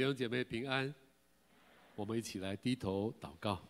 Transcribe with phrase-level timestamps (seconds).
[0.00, 0.94] 弟兄姐妹平安，
[1.94, 3.60] 我们一起来低头祷告。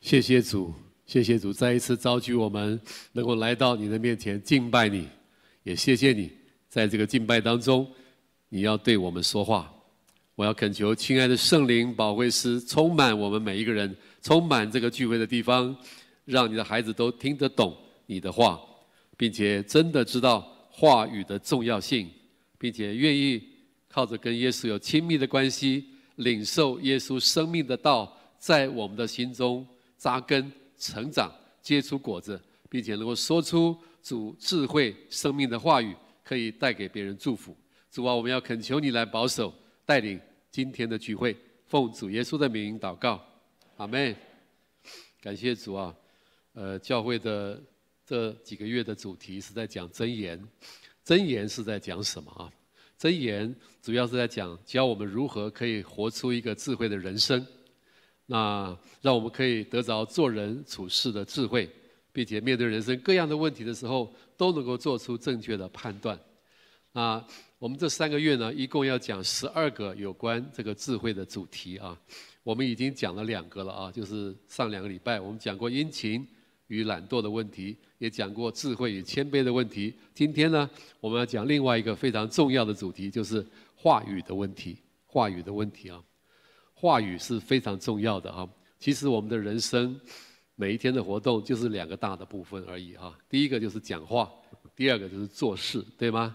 [0.00, 0.74] 谢谢主，
[1.06, 2.80] 谢谢主，再一次召集我们
[3.12, 5.08] 能够来到你的面前敬拜你，
[5.62, 6.32] 也谢谢你
[6.68, 7.88] 在这个敬拜当中，
[8.48, 9.72] 你要对我们说话。
[10.34, 15.72] 我要恳求亲爱的圣灵保惠师充满我们每一个人，充满这个聚会的地方，
[16.24, 17.76] 让你的孩子都听得懂
[18.06, 18.60] 你的话，
[19.16, 22.10] 并且真的知道话语的重要性，
[22.58, 23.40] 并且愿意。
[23.92, 25.84] 靠着跟耶稣有亲密的关系，
[26.16, 29.66] 领受耶稣生命的道，在我们的心中
[29.98, 37.56] 扎根、成长、结出果子，并且能够说出主智慧生命的话语，可以带给别人祝福。
[37.90, 39.52] 主啊，我们要恳求你来保守、
[39.84, 40.20] 带领
[40.50, 41.36] 今天的聚会，
[41.66, 43.20] 奉主耶稣的名祷告，
[43.76, 44.14] 阿门。
[45.20, 45.94] 感谢主啊！
[46.54, 47.60] 呃，教会的
[48.06, 50.42] 这几个月的主题是在讲真言，
[51.04, 52.50] 真言是在讲什么啊？
[53.00, 57.44] 箴言主要是在讲教我们如何可以活出一个智慧的人生，
[58.26, 61.66] 那让我们可以得着做人处事的智慧，
[62.12, 66.20] 并且面对人生各样的问题的时候都能够做出正确的判断。
[66.92, 67.24] 那
[67.58, 71.98] 我们这三个月呢，一共要讲十二个有关这个智慧的主题啊。
[72.42, 76.26] 我们已经讲了两个了啊，就是上两个礼拜我们讲过殷勤
[76.70, 77.76] 与懒惰的问题。
[77.98, 79.92] 也讲过智慧与谦卑的问题。
[80.14, 83.44] 今天呢，我们要讲另外一个非常重要的主题，就是
[83.76, 84.78] 话语的问题。
[85.04, 86.02] 话语的问题啊，
[86.72, 88.48] 话语是非常重要的啊。
[88.78, 90.00] 其实我们的人生
[90.54, 93.12] 每一天的活动就是两个大的部分而已哈。
[93.28, 94.30] 第一个就是讲话，
[94.74, 96.34] 第二个就是做事，对吗？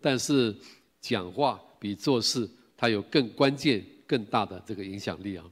[0.00, 0.54] 但是
[1.00, 5.44] 讲话比做事，它有更关键、更大的这个影响力啊。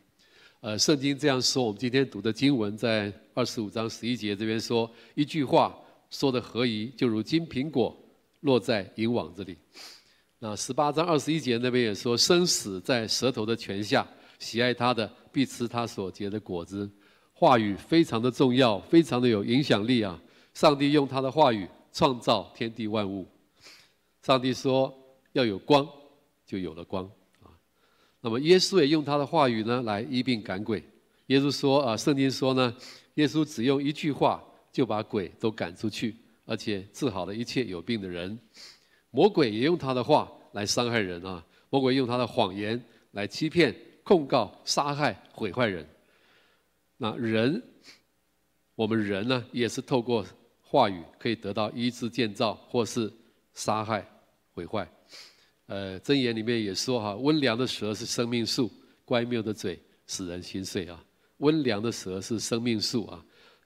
[0.61, 5.75] 呃，圣经这样说，我们今天读的经文在二十五章十一节这边说，一句话
[6.11, 7.99] 说得合宜，就如金苹果
[8.41, 9.57] 落在银网子里。
[10.39, 14.07] 那十八章二十一节那边也说，生死在舌头的权下，
[14.39, 16.87] 喜爱他的必吃他所结的果子。
[17.33, 20.21] 话语非常的重要，非常的有影响力啊！
[20.53, 23.27] 上帝用他的话语创造天地万物。
[24.21, 24.95] 上帝说
[25.33, 25.89] 要有光，
[26.45, 27.07] 就有了光
[27.43, 27.49] 啊。
[28.21, 30.85] 那么耶稣也用他的话语呢来医病赶鬼。
[31.29, 32.75] 耶稣说啊，圣经说呢，
[33.15, 38.39] 耶稣只用一句话就把鬼都赶出去，而且治好了一切有病的人。
[39.11, 45.87] 魔鬼也用他的话来伤害人啊，魔鬼用他的谎言来欺骗、控告、杀害、毁坏人。
[46.97, 47.63] 那人，
[48.75, 50.25] 我们人呢，也是透过
[50.61, 53.13] 话语可以得到医治、建造，或是
[53.55, 54.07] 杀害、
[54.53, 54.89] 毁坏。
[55.67, 58.71] 呃，箴言里面也说哈，温良的舌是生命树，
[59.05, 61.05] 乖谬的嘴使人心碎啊。
[61.41, 63.23] 温良的蛇是生命树啊。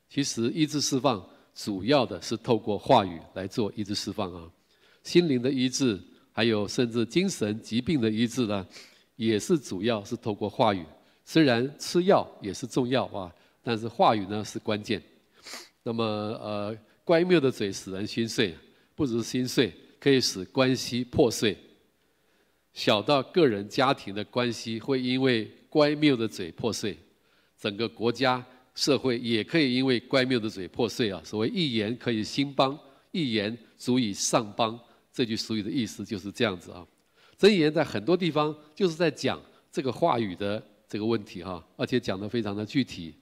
[0.09, 1.25] 其实医治释放
[1.55, 4.51] 主要的是透过话语来做医治释放啊。
[5.05, 6.01] 心灵的医治，
[6.33, 8.67] 还有甚至精神疾病的医治呢，
[9.17, 10.85] 也是主要是透过话语。
[11.25, 15.03] 虽然吃药也是重要啊，但是话语呢是关键。
[15.83, 18.55] 那么呃，乖谬的嘴使人心碎，
[18.95, 21.57] 不只是心碎，可以使关系破碎。
[22.73, 26.99] 小到个人家庭的关系会因为乖谬的嘴破碎，
[27.65, 28.45] 整个国家
[28.75, 31.19] 社会也可以因为乖谬的嘴破碎啊！
[31.25, 32.79] 所谓一言可以兴邦，
[33.11, 34.79] 一言足以丧邦，
[35.11, 36.87] 这句俗语的意思就是这样子啊。
[37.39, 39.41] 箴言在很多地方就是在讲
[39.73, 43.15] 这个话语的这个问题哈，而且讲得非常的具体。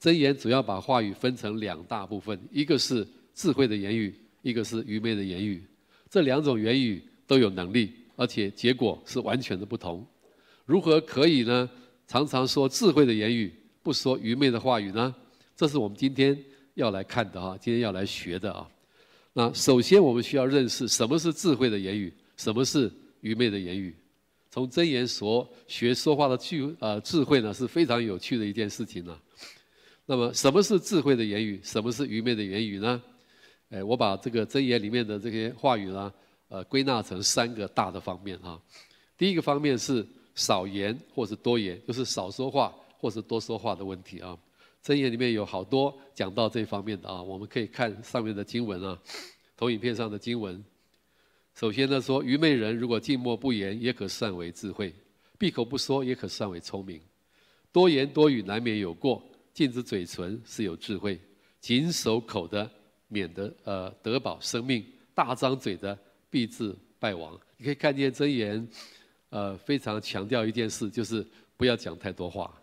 [0.00, 3.04] 箴言主要把话语分成两大部分，一个是
[3.34, 5.60] 智慧的言语，一个是愚昧的言语。
[6.08, 7.92] 这两种言语都有能力。
[8.14, 10.06] 而且结果是完全的不同，
[10.66, 11.68] 如何可以呢？
[12.08, 13.52] 常常说智慧的言语，
[13.82, 15.14] 不说愚昧的话语呢？
[15.56, 16.38] 这是我们今天
[16.74, 18.68] 要来看的哈，今天要来学的啊。
[19.32, 23.94] 那首先我们需要认识什么是智慧的言语，什么是愚昧的言语。
[24.50, 29.18] 从真言所学说话的智呃智慧呢，是非常有趣的一件事情呢。
[30.06, 31.60] 那么什么是智慧的言语？
[31.62, 33.02] 什么是愚昧的言语呢？
[33.70, 36.12] 哎，我把这个真言里面的这些话语呢。
[36.50, 38.58] 呃，归纳成三个大的方面哈。
[39.18, 40.02] 第一个方面是
[40.34, 44.36] 少言或是多言，就是少说话或是多说话的问题啊。
[44.84, 48.98] 箴言里面有好多讲到这方面的啊，我们可以看上面的经文啊，
[49.56, 50.62] 投影片上的经文。
[51.54, 54.90] 首先呢说，愚昧人如果静默不言，也可算为智慧；
[55.38, 57.00] 闭口不说，也可算为聪明。
[57.72, 59.22] 多言多语难免有过，
[59.54, 61.16] 禁止嘴唇是有智慧；
[61.60, 62.70] 谨守口的，
[63.08, 64.82] 免得呃得保生命；
[65.14, 65.98] 大张嘴的。
[66.30, 67.40] 必致败亡。
[67.56, 68.68] 你可以看见箴言，
[69.30, 72.54] 呃，非常强调一件事，就是不要讲太多话。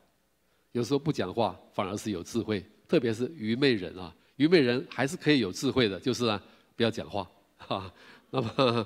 [0.75, 6.41] 有时候不讲话反而是有智慧，特别是愚昧人啊，愚昧人还是可以有智慧的，就是啊，
[6.75, 7.25] 不要讲话。
[7.57, 7.89] 哈，
[8.29, 8.85] 那么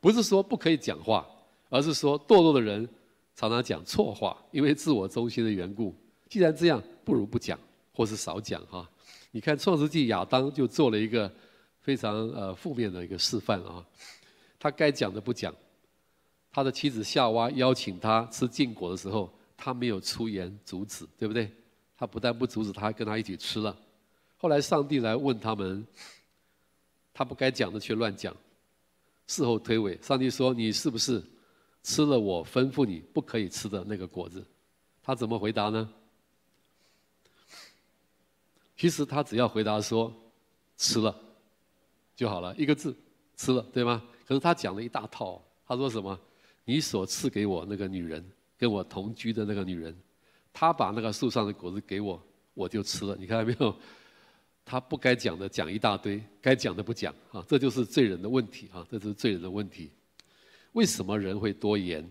[0.00, 1.26] 不是说不可以讲话，
[1.68, 2.88] 而是说堕落的人
[3.34, 5.92] 常常讲错话，因为自我中心的缘故。
[6.28, 7.58] 既然这样，不如不讲，
[7.92, 8.88] 或是少讲哈。
[9.32, 11.28] 你看《创世纪》，亚当就做了一个
[11.80, 13.84] 非常呃负面的一个示范啊。
[14.60, 15.52] 他该讲的不讲，
[16.52, 21.50] 他的妻子夏娃邀请他吃禁果的时候，他没有出言阻止，对不对？
[21.96, 23.76] 他不但不阻止，他还跟他一起吃了。
[24.36, 25.86] 后来上帝来问他们，
[27.14, 28.36] 他不该讲的却乱讲。
[29.26, 31.22] 事后推诿，上帝说：“你是不是
[31.82, 34.46] 吃了我吩咐你不可以吃的那个果子？”
[35.02, 35.92] 他怎么回答呢？
[38.76, 40.14] 其实他只要回答说
[40.76, 41.18] ：“吃了
[42.14, 42.94] 就好了，一个字，
[43.36, 45.42] 吃了，对吗？”可是他讲了一大套。
[45.66, 46.16] 他说什么？
[46.64, 48.24] 你所赐给我那个女人，
[48.58, 49.96] 跟我同居的那个女人，
[50.52, 52.22] 她把那个树上的果子给我，
[52.54, 53.16] 我就吃了。
[53.18, 53.76] 你看到没有？
[54.68, 59.92] 他不该讲的讲一大堆，该讲的不讲啊，这就是罪人的问题啊，这是罪人的问题。
[60.72, 62.04] 为什么人会多言？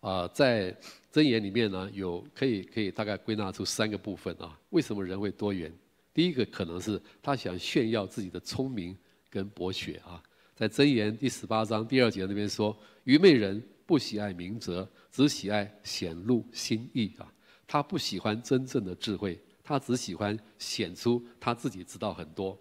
[0.00, 0.74] 啊，在
[1.12, 4.58] 箴言里面呢，有可以可以大概归纳出三个部分啊。
[4.70, 5.70] 为什么人会多言？
[6.14, 8.96] 第一个可能是他想炫耀自己的聪明
[9.28, 10.22] 跟博学啊。
[10.56, 12.74] 在箴言第十八章第二节那边说，
[13.04, 17.26] 愚昧人不喜爱明哲，只喜爱显露心意啊。
[17.66, 19.36] 他不喜欢真正的智慧。
[19.64, 22.56] 他只喜欢显出他自己知道很多，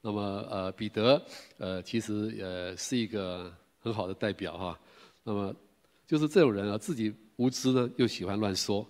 [0.00, 0.20] 那么
[0.50, 1.24] 呃，彼得
[1.58, 4.80] 呃，其实呃是一个很好的代表哈。
[5.22, 5.54] 那么
[6.08, 8.84] 就是这种人啊，自己无知呢，又喜欢乱说。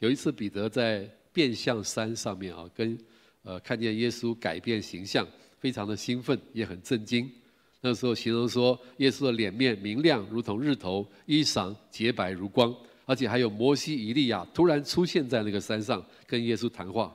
[0.00, 2.98] 有一次，彼得在变相山上面啊，跟
[3.44, 5.24] 呃看见耶稣改变形象，
[5.60, 7.30] 非常的兴奋，也很震惊。
[7.84, 12.74] 那时候形容说，耶稣的脸面明亮如同日头，衣裳洁白如光。
[13.04, 17.14] 而且还有摩西、以利亚突然出现在那个山上，跟耶稣谈话。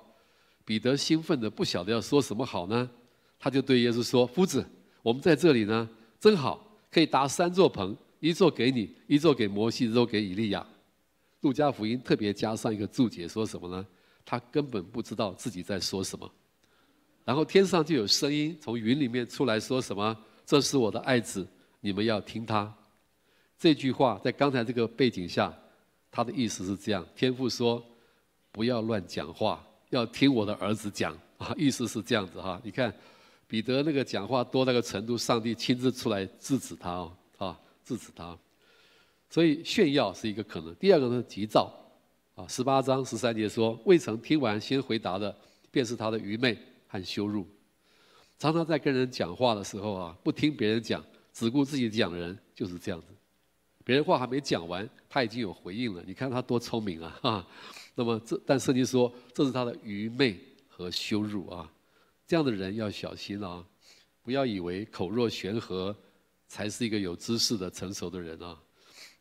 [0.66, 2.88] 彼得兴奋的不晓得要说什么好呢，
[3.40, 4.64] 他就对耶稣说：“夫子，
[5.02, 10.68] 我们在这里呢，真好，可以搭三座棚，一座给你，一座给摩西，一座给以利亚。”
[11.40, 13.88] 路加福音特别加上一个注解，说什么呢？
[14.25, 16.30] 他根本不知道自己在说什么。
[17.24, 20.16] 然后天上就有声音从云里面出来说什么
[20.48, 21.48] ：“这是我的爱子，
[21.82, 22.74] 你们要听他。”
[23.60, 25.54] 这句话在刚才这个背景下。
[26.10, 27.84] 他的意思是这样，天父说
[28.52, 32.60] ：“不要乱讲话，要听我的儿子讲。”啊，意思是这样子哈。
[32.64, 32.92] 你看，
[33.46, 38.36] 彼得那个讲话多那个程度，上帝亲自出来制止他哦，啊，制止他。
[39.30, 40.74] 所以炫耀是一个可能。
[40.76, 41.72] 第二个呢，急躁。
[42.34, 45.36] 啊，十八章十三节说：“未曾听完先回答的，
[45.70, 46.58] 便是他的愚昧
[46.88, 47.46] 和羞辱。”
[48.39, 51.04] 常常在跟人讲话的时候啊，不听别人讲，
[51.34, 53.07] 只顾自己讲的人，就是这样子。
[53.84, 56.04] 别人话还没讲完，他已经有回应了。
[56.06, 57.19] 你看他多聪明啊！
[57.22, 57.48] 哈，
[57.95, 61.72] 那么这但圣经说这是他的愚昧和羞辱啊！
[62.28, 63.66] 这样的人要小心啊！
[64.22, 65.95] 不要以为口若悬河
[66.48, 68.60] 才是一个有知识的成熟的人啊！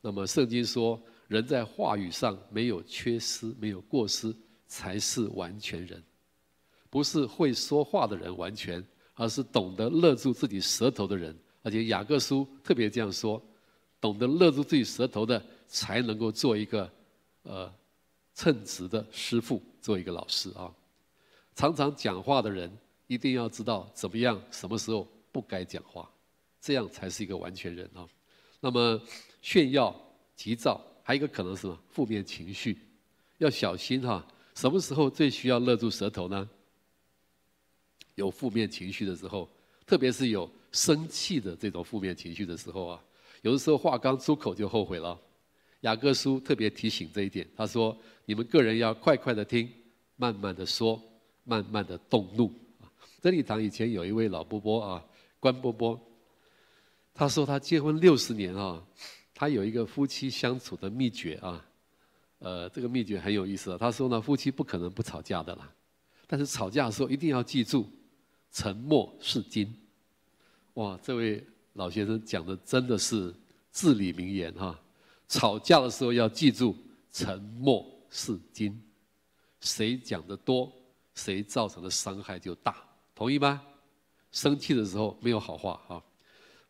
[0.00, 4.34] 那么圣经说，人在话语上没有缺失、没有过失，
[4.66, 6.02] 才是完全人。
[6.90, 8.84] 不是会说话的人完全，
[9.16, 11.36] 而是懂得勒住自己舌头的人。
[11.62, 13.42] 而且雅各书特别这样说。
[13.98, 16.88] 懂得勒住自己舌头的，才能够做一个
[17.42, 17.74] 呃
[18.34, 20.72] 称职的师傅，做一个老师啊。
[21.54, 22.70] 常常讲话的人，
[23.06, 26.08] 一定要知道怎么样，什么时候不该讲话，
[26.60, 28.06] 这样才是一个完全人啊。
[28.60, 29.00] 那么
[29.40, 29.96] 炫耀、
[30.36, 31.78] 急躁，还有一个可能是什么？
[31.88, 32.78] 负面情绪，
[33.38, 34.24] 要小心哈。
[34.54, 36.48] 什么时候最需要勒住舌头呢？
[38.16, 39.48] 有负面情绪的时候，
[39.86, 43.02] 特别是有生气的这种负面情绪的时候啊。
[43.42, 45.16] 有的时候话刚出口就后悔了，
[45.82, 47.46] 雅各书特别提醒这一点。
[47.56, 47.96] 他说
[48.26, 49.70] ：“你们个人要快快的听，
[50.16, 51.00] 慢慢的说，
[51.44, 52.50] 慢慢的动怒。”
[53.22, 55.04] 真理堂以前有一位老伯伯啊，
[55.38, 56.00] 关伯伯，
[57.14, 58.82] 他说他结婚六十年啊，
[59.34, 61.64] 他有一个夫妻相处的秘诀啊，
[62.38, 63.78] 呃，这个秘诀很有意思啊。
[63.78, 65.70] 他说呢，夫妻不可能不吵架的啦，
[66.26, 67.88] 但是吵架的时候一定要记住，
[68.50, 69.74] 沉默是金。
[70.74, 71.44] 哇，这位。
[71.76, 73.34] 老先生讲的真的是
[73.70, 74.80] 至理名言哈！
[75.28, 76.74] 吵架的时候要记住，
[77.12, 78.82] 沉默是金。
[79.60, 80.72] 谁讲的多，
[81.14, 82.82] 谁造成的伤害就大，
[83.14, 83.62] 同意吗？
[84.32, 86.02] 生气的时候没有好话哈。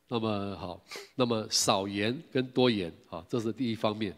[0.09, 4.13] 那么好，那么少言跟多言啊，这是第一方面。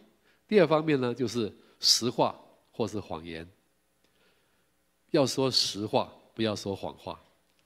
[0.48, 2.34] 第二方面呢，就是实话
[2.72, 3.46] 或是谎言。
[5.10, 7.20] 要说实话，不要说谎话。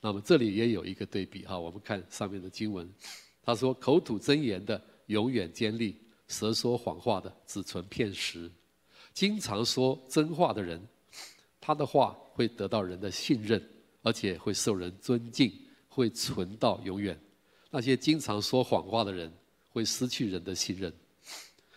[0.05, 2.87] 那么这里也有一个对比哈，我们看上面的经文，
[3.41, 8.51] 他说：“口吐真言的永远坚立，舌说谎话的只存片时。
[9.15, 10.83] 经常说真话的人，
[11.61, 13.63] 他的话会得到人的信任，
[14.03, 15.53] 而且会受人尊敬，
[15.89, 17.17] 会存到永远。
[17.71, 19.33] 那些经常说谎话的人，
[19.71, 20.93] 会失去人的信任。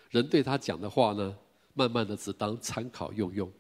[0.10, 1.38] 人对他讲的话呢，
[1.76, 3.52] 慢慢的只当参考用用，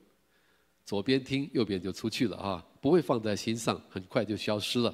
[0.85, 4.93] 左边听，右边就出去了啊，不会放在心上，很快就消失了。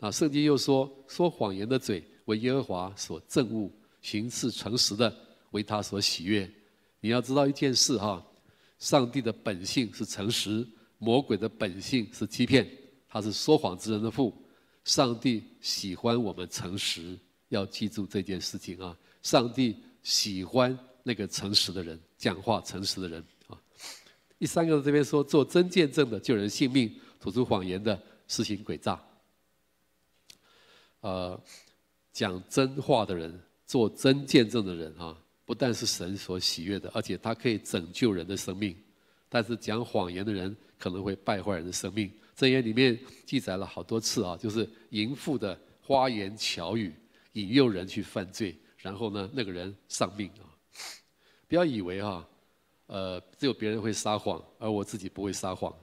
[0.00, 3.70] 啊，圣经又说，说谎言的嘴为耶和华所憎恶，
[4.02, 5.16] 行事诚实的
[5.52, 6.50] 为他所喜悦。
[7.00, 8.24] 你要知道一件事哈，
[8.78, 10.66] 上帝的本性是诚实，
[10.98, 12.68] 魔鬼的本性是欺骗，
[13.08, 14.36] 他是说谎之人的父。
[14.84, 23.24] 上帝喜欢我们诚实，要记住这件事情啊，上帝喜欢那个诚实的人，讲话诚实的人。
[24.38, 29.00] 第三个这边说，做真见证的救人性命，吐出谎言的施行诡诈。
[31.00, 31.40] 呃，
[32.12, 38.76] 讲真话的人，做真见证的人啊，不但是神所喜悦的，而且他可以拯救人的生命。
[39.28, 42.10] 但是讲谎言的人可能会败坏人的生命。
[42.36, 46.94] 箴言里面记载了好多次啊，就是淫妇的花言巧语
[47.32, 50.44] 引诱人去犯罪，然后呢，那个人丧命啊。
[51.48, 52.26] 不要以为啊，
[52.86, 55.74] 呃，只有别人会撒谎，而我自己不会撒谎。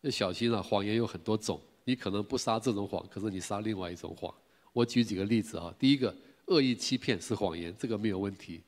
[0.00, 4.32] 要小心啊，谎言有很多种，你可能不撒这种谎，可是你撒另外一种谎。
[4.72, 6.14] 我举几个例子啊，第一个，
[6.46, 8.62] 恶意欺骗是谎言，这个没有问题，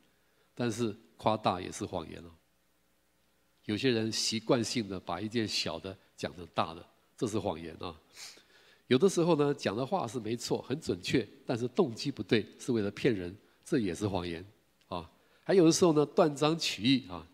[0.54, 2.30] 但是夸大也是谎言哦。
[3.64, 7.98] 有些人习惯性的把一件小的讲成大的，这是谎言啊。
[8.86, 14.44] 有的时候呢，讲的话是没错，很准确，但是动机不对，是为了骗人，这也是谎言
[14.88, 15.10] 啊。
[15.42, 17.26] 还有的时候呢，断章取义啊，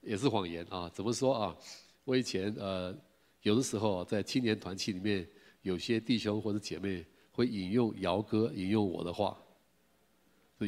[0.00, 0.90] 也是谎言啊。
[0.94, 1.56] 怎么说啊？
[2.04, 2.96] 我以前呃，
[3.42, 5.28] 有的时候在青年团契里面，
[5.62, 7.04] 有些弟兄或者姐妹。
[7.32, 9.40] 会引用姚哥引用我的话，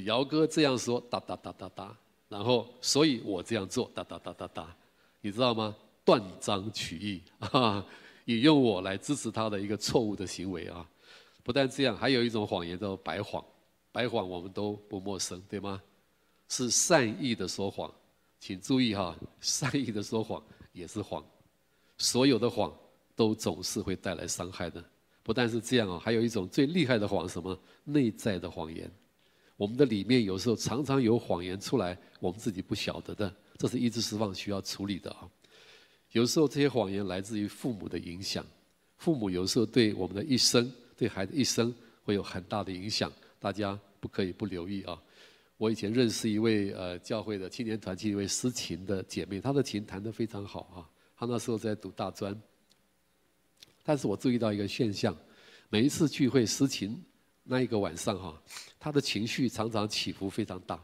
[0.04, 1.98] 姚哥这样说哒哒哒哒哒，
[2.28, 4.76] 然后所以我这样做哒哒哒哒哒，
[5.20, 5.76] 你知道吗？
[6.04, 7.84] 断章取义啊，
[8.26, 10.88] 引用我来支持他的一个错误的行为啊！
[11.42, 13.44] 不但这样，还有一种谎言叫白谎，
[13.90, 15.82] 白谎我们都不陌生，对吗？
[16.48, 17.92] 是善意的说谎，
[18.42, 21.24] 请注意哈，善意的说谎也是谎，
[21.96, 22.76] 所有的谎
[23.14, 24.84] 都总是会带来伤害的。
[25.22, 27.56] 不但是这样啊，还有一种最厉害的谎，什么？
[27.84, 28.90] 内在的谎言。
[29.56, 35.30] 我们的里面有时候常常有谎言出来，我们自己不晓得的，这是一直释放需要处理的啊。
[36.10, 38.44] 有时候这些谎言来自于父母的影响，
[38.96, 41.72] 父母有时候对我们的一生，对孩子一生
[42.02, 45.00] 会有很大的影响，大家不可以不留意啊。
[45.62, 50.82] 我以前认识一位呃教会的青年团契一位司琴的姐妹，她的琴弹得非常好啊，
[51.16, 52.36] 她那时候在读大专。
[53.84, 55.16] 但是我注意到一个现象，
[55.68, 57.00] 每一次聚会司琴
[57.44, 58.42] 那一个晚上哈，
[58.80, 60.82] 她的情绪常常起伏非常大。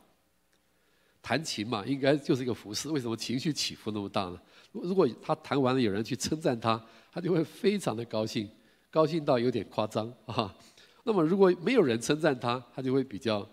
[1.21, 4.41] 弹琴嘛，应该就是一个服饰，为什么情绪起伏那么大呢？
[4.71, 6.81] 如果他弹完了，有人去称赞他，
[7.11, 8.49] 他就会非常的高兴，
[8.93, 10.57] 高兴到有点夸张啊。
[11.03, 13.45] 那么如果没有人称赞他，他就会比较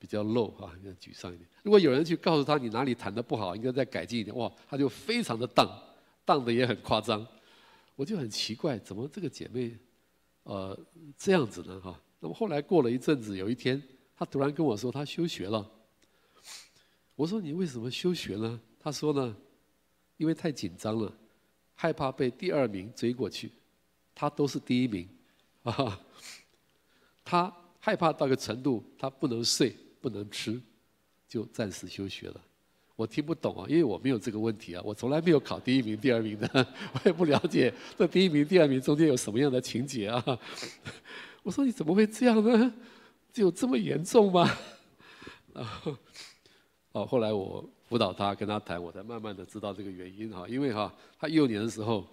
[0.00, 1.46] 比较 low 啊，比较沮丧一点。
[1.62, 5.70] 如果有人去告诉他你哪里弹得不好，应该再改进一点，哇，他就非常的荡，
[6.24, 7.24] 荡的也很夸张。
[7.94, 9.76] 我就很奇怪，怎么这个姐妹，
[10.44, 10.78] 呃，
[11.18, 11.78] 这样子呢？
[11.82, 13.80] 哈，那么后来过了一阵子，有一天，
[14.16, 15.70] 她突然跟我说，她休学了。
[17.14, 18.58] 我说你为什么休学呢？
[18.78, 19.36] 她说呢，
[20.16, 21.14] 因为太紧张了，
[21.74, 23.52] 害怕被第二名追过去，
[24.14, 25.06] 她都是第一名，
[25.64, 26.00] 啊，
[27.22, 30.60] 她害怕到个程度，她不能睡，不能吃，
[31.28, 32.40] 就暂时休学了。
[32.96, 36.48] 我听不懂啊，因为我没有这个问题啊，我从来没有考第一名、第二名的，
[36.92, 40.22] 我也不了解这第一名、第二名中间有什么样的情节啊。
[41.42, 42.74] 我说你怎么会这样呢？
[43.36, 44.50] 有这么严重吗？
[45.54, 45.96] 然后，
[46.92, 50.46] 哦，后来我辅导他，跟他谈，我才慢慢的知道这个原因哈。
[50.46, 52.06] 因为哈，他幼年的时候，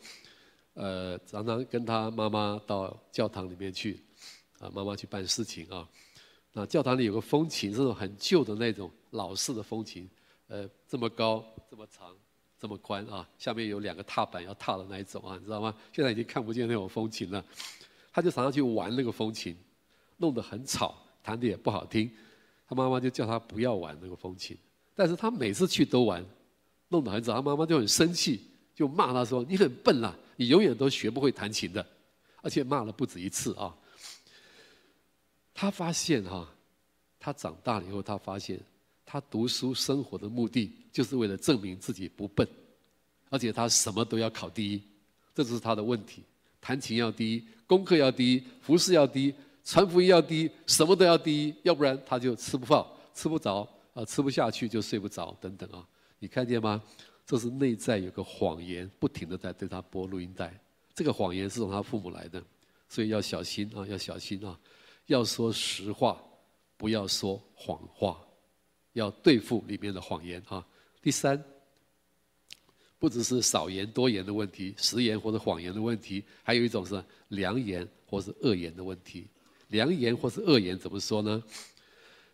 [0.73, 3.99] 呃，常常跟他妈妈到教堂里面去，
[4.59, 5.85] 啊，妈妈去办事情啊。
[6.57, 10.09] 啊教堂里有个风琴，这种很旧的那种老式的风琴。
[10.47, 12.15] 呃，这么高，这么长，
[12.57, 13.27] 这么宽啊！
[13.37, 15.75] 下面有两个踏板要踏的那一种啊，你知道吗？
[15.91, 17.43] 现在已经看不见那种风琴了。
[18.13, 19.55] 他就常常去玩那个风琴，
[20.15, 22.09] 弄得很吵，弹得也不好听。
[22.65, 24.57] 他妈妈就叫他不要玩那个风琴，
[24.95, 26.25] 但是他每次去都玩，
[26.87, 27.33] 弄得很吵。
[27.33, 28.41] 他妈妈就很生气，
[28.73, 31.85] 就骂他说：“你很笨啦，你永远都学不会弹琴的。”
[32.41, 33.75] 而且骂了不止一次啊。
[35.59, 36.47] 他发现哈、
[37.19, 38.59] 他长大了以后，他发现。
[39.09, 42.45] 他读书生活的目的，就是为了证明自己不笨，
[43.29, 44.83] 而且他什么都要考第一，
[45.33, 46.21] 这就是他的问题。
[46.59, 49.33] 弹琴要第一，功课要第一，服饰要第一，
[49.63, 55.87] 传福音要第一，什么都要第一，要不然他就吃不饱，吃不着，啊，吃不下去就睡不着，等等啊。
[56.19, 56.83] 你看见吗？
[57.25, 60.53] 这是内在有个谎言，不停的在对他播录音带。
[60.93, 62.43] 这个谎言是从他父母来的，
[62.89, 64.59] 所以要小心啊，要小心啊，
[65.07, 66.23] 要说实话，
[66.77, 68.21] 不要说谎话。
[68.93, 70.65] 要对付里面的谎言啊。
[71.01, 71.43] 第三，
[72.97, 79.27] 不只是少言多言的问题，实言或者谎言的问题，还有一种是良言或是恶言的问题。
[79.67, 81.43] 良言或是恶言怎么说呢？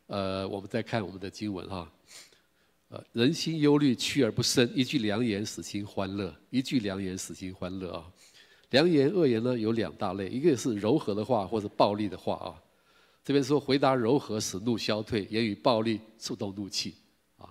[0.08, 1.92] 呃，我们再看我们的经文哈。
[2.88, 8.10] 呃，人心忧虑，去而不生；一句良言，使心欢乐；一句良言，使心欢乐啊。
[8.70, 12.63] 良言恶言呢，有两大类，一个是柔和的话，或者暴力的话啊。
[13.24, 16.96] 这边说回答柔和，使怒消退；言语暴力，触动怒气
[17.38, 17.50] 啊。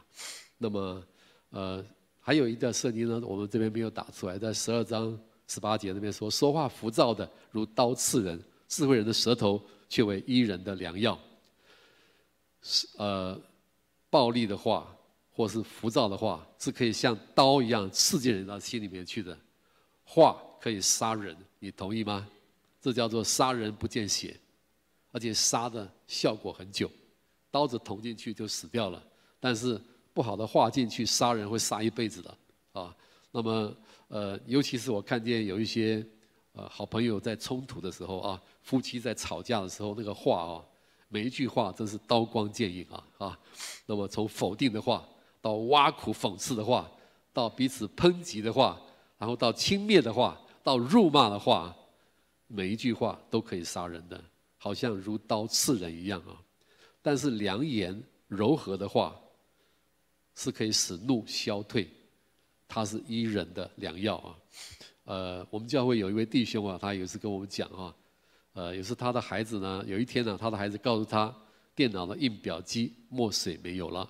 [0.59, 1.03] 那么，
[1.51, 1.85] 呃，
[2.21, 11.19] 还有一段圣经呢，我们这边没有打出来，在十二章十八节那边说，说话浮躁的如刀刺人，智慧人的舌头却为医人的良药。
[12.63, 13.41] 是呃，
[14.11, 14.95] 暴力的话。
[15.35, 19.35] 或是浮躁的话，是可以像刀一样刺进人的心里面去的。
[20.05, 22.29] 话可以杀人，你同意吗？
[22.83, 24.39] 这叫做杀人不见血，
[25.13, 26.91] 而且杀的效果很久。
[27.51, 29.01] 刀子捅进去就死掉了，
[29.39, 29.81] 但是
[30.13, 32.37] 不好的话进去杀人会杀一辈子的
[32.73, 32.97] 啊。
[33.31, 33.77] 那么
[34.09, 36.05] 呃，尤其是我看见有一些
[36.55, 40.65] 呃好朋友在冲突的时候啊，夫妻在吵架的时候，那个话啊，
[41.09, 43.39] 每一句话真是刀光剑影啊啊。
[43.87, 45.07] 那么从否定的话。
[45.43, 46.89] 到挖苦讽刺的话，
[47.33, 48.81] 到彼此抨击的话，
[49.19, 51.75] 然后到轻蔑的话，到辱骂的话，
[52.47, 54.23] 每一句话都可以杀人的，
[54.63, 56.41] 好像如刀刺人一样啊。
[57.03, 59.21] 但是良言柔和的话，
[60.37, 61.89] 是可以使怒消退，
[62.69, 64.39] 它是医人的良药啊。
[65.03, 67.93] 呃，我们教会有一位弟兄啊，他有一次跟我们讲啊，
[68.53, 71.35] 呃，有时他的孩子呢，有一天呢，他的孩子告诉他，
[71.75, 74.09] 电脑的印表机墨水没有了。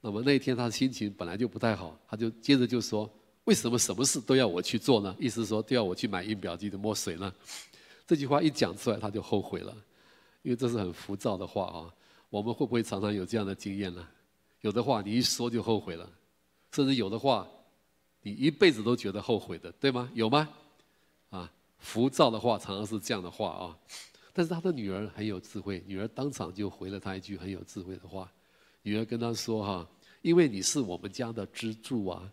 [0.00, 3.08] 那么那一天他的心情本来就不太好，他就接着就说
[3.44, 5.14] ：“为什么什么事都要我去做呢？
[5.20, 7.30] 意思是说都要我去买印表机的墨水呢？”
[8.06, 9.76] 这句话一讲出来，他就后悔了，
[10.42, 11.94] 因为这是很浮躁的话啊。
[12.30, 14.06] 我们会不会常常有这样的经验呢？
[14.62, 16.08] 有的话你一说就后悔了，
[16.70, 17.46] 甚至有的话
[18.22, 20.10] 你一辈子都觉得后悔的，对吗？
[20.14, 20.48] 有吗？
[21.30, 23.78] 啊，浮躁的话常常是这样的话啊。
[24.32, 28.30] 但是他的女儿很有智慧，女儿当场就回了他一句很有智慧的话。
[28.80, 29.86] 女儿跟他说：“哈，
[30.22, 32.32] 因为你是我们家的支柱啊！”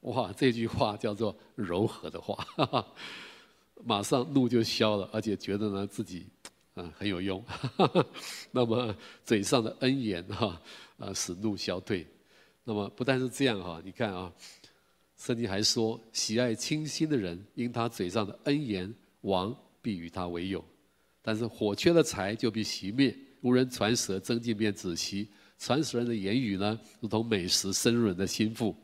[0.00, 2.86] 哇，这句话叫做柔和的话，哈哈，
[3.82, 6.26] 马上怒就消了，而且觉得呢自己
[6.74, 7.42] 啊很有用。
[7.42, 8.06] 哈哈，
[8.50, 10.60] 那么嘴上的恩言哈
[10.98, 12.06] 啊使怒消退。
[12.64, 14.32] 那么不但是这样哈，你看啊，
[15.18, 20.60] 圣经还说：“喜爱清心的人，因他嘴上的恩言，王必与他为友；
[21.20, 28.74] 但是火缺了柴就必熄灭，无人传舌，增进便止息。”传舌人的言语呢，如同美食，深入人的心腹。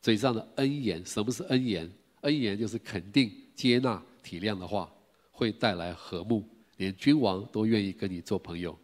[0.00, 1.90] 嘴上的恩言，什么是恩言？
[2.20, 4.92] 恩言就是肯定、接纳、体谅的话，
[5.30, 6.44] 会带来和睦，
[6.78, 8.76] 连君王都愿意跟你做朋友。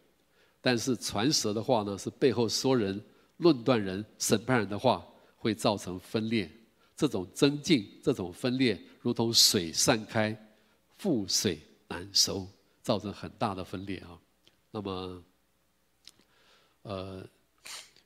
[0.61, 3.03] 但是传舌的话呢，是背后说人、
[3.37, 6.49] 论断人、审判人的话，会造成分裂。
[6.95, 10.33] 这种增进，这种分裂，如同水散开，
[10.97, 12.47] 覆水难收，
[12.81, 14.17] 造成很大的分裂啊。
[14.71, 15.21] 那么。
[16.83, 17.25] 呃，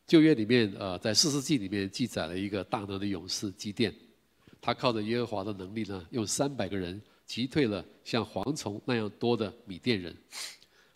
[0.05, 3.91] 旧约里面，呃，在四世纪里面记载了一个大能的勇士基甸，
[4.61, 10.15] 他靠着耶和华的能力呢，用三百个人击退了像蝗虫那样多的米甸人，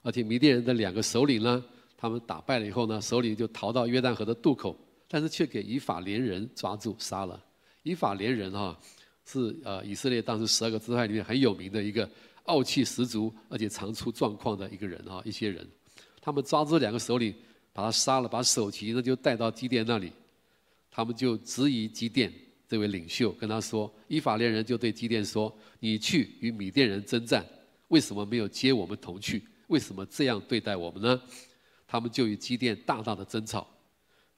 [0.02, 1.64] 而且米甸人的两个首领呢，
[1.96, 4.76] 他们打败了以后呢，首领就逃到约旦河的渡口，
[5.08, 7.40] 但是却给以法莲人抓住杀了。
[7.84, 8.80] 以法莲人哈、啊，
[9.26, 12.10] 是呃以色列当时十二个支派里面很有名的一个
[12.46, 15.68] 傲气十足，而且常出状况的一个人啊，一些人，
[16.20, 17.36] 他们抓住两个首领。
[17.74, 20.12] 把他杀了，把首级呢就带到基甸那里，
[20.92, 22.30] 他们就质疑基甸
[22.72, 27.46] 这位领袖，跟他说：以法莲人就对基甸说：“你去与米甸人征战，
[27.90, 29.46] 为什么没有接我们同去？
[29.68, 31.22] 为什么这样对待我们呢？”
[31.86, 33.68] 他们就与基甸大大的争吵。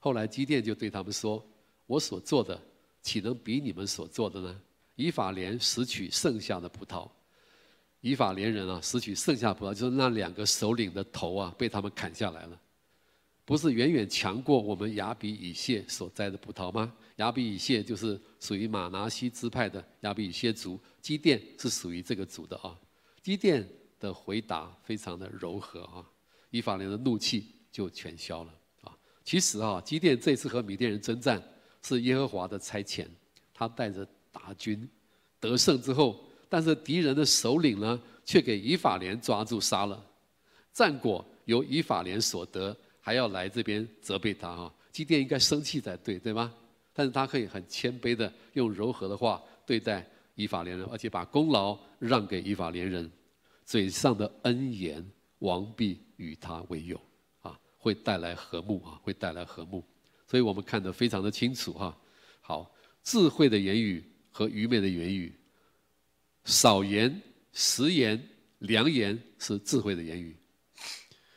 [0.00, 1.48] 后来基甸就对他们说
[1.86, 2.60] ：“我所做的
[3.02, 4.60] 岂能比你们所做的呢？
[4.96, 7.08] 以法莲拾取剩下的葡萄，
[8.00, 12.60] 以法莲人啊，拾取剩下葡萄，就是那两个首领的头啊，被他们砍下来了。”
[13.44, 16.92] 不是远远强过我们亚比以谢所摘的葡萄吗？
[17.16, 22.76] 亚比以谢就是属于马拿西支派的亚比以谢族，基甸是属于这个族的啊。
[23.22, 23.68] 基甸
[24.00, 26.04] 的回答非常的柔和啊，
[26.50, 28.96] 以法莲的怒气就全消了啊。
[29.22, 31.42] 其实啊，基甸这次和米甸人征战
[31.82, 33.06] 是耶和华的差遣，
[33.52, 34.88] 他带着大军
[35.38, 40.02] 得胜之后，但是敌人的首领呢，却给以法莲抓住杀了，
[40.72, 42.74] 战果由以法莲所得。
[43.04, 46.54] 还要来这边责备他哈，基甸应该生气才对，对吗？
[46.94, 53.10] 但是他可以很谦卑的用柔和的话对待以法莲人，而且把功劳让给以法莲人。
[53.66, 55.04] 嘴上的恩言，
[55.40, 56.98] 王必与他为友，
[57.42, 59.84] 啊，会带来和睦啊，会带来和睦。
[60.26, 61.94] 所以我们看得非常的清楚哈。
[62.40, 65.30] 好，智慧的言语和愚昧的言语，
[66.44, 67.20] 少言、
[67.52, 68.18] 实言、
[68.60, 70.34] 良言是智慧的言语。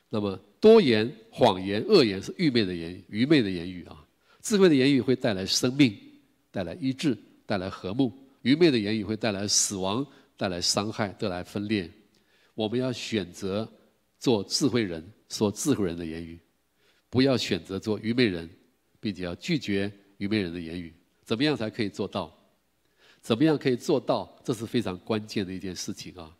[0.09, 4.05] 那么多言、谎言、恶言是愚昧的言，愚昧的言语啊。
[4.41, 5.97] 智慧的言语会带来生命，
[6.51, 8.09] 带来医治，带来和睦；
[8.41, 10.05] 愚昧的言语会带来死亡，
[10.37, 11.89] 带来伤害，带来分裂。
[12.55, 13.69] 我们要选择
[14.17, 16.39] 做智慧人，说智慧人的言语，
[17.09, 18.49] 不要选择做愚昧人，
[18.99, 20.93] 并且要拒绝愚昧人的言语。
[21.23, 22.33] 怎么样才可以做到？
[23.21, 24.39] 怎么样可以做到？
[24.45, 26.33] 这是非常关键的一件事情啊。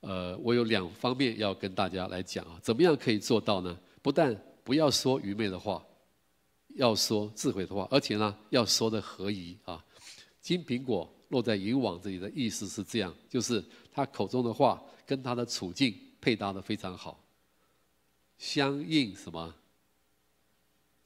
[0.00, 2.58] 呃，我有两方面要跟大家来讲啊。
[2.62, 3.78] 怎么样可以做到呢？
[4.00, 5.84] 不但不要说愚昧的话，
[6.76, 9.84] 要说智慧的话，而且呢，要说的合宜啊。
[10.40, 17.22] 金苹果落在银网这里的意思是这样，就是他口中的话跟他的处境配搭的非常好，
[18.38, 19.54] 相应什么？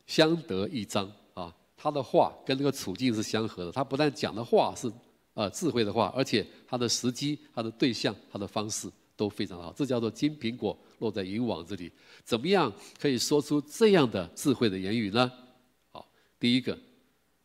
[0.07, 1.55] 相得益彰啊。
[1.77, 3.73] 他的话跟这个处境是相合的。
[3.73, 4.93] 他不但讲的话是
[5.35, 9.73] 呃智慧的话，而且他的时机、他的对象、他的方式都非常好。
[9.77, 11.91] 这叫做金苹果落在银网这里。
[12.25, 15.31] 怎么样可以说出这样的智慧的言语呢？
[15.91, 16.07] 好，
[16.39, 16.79] 第一个，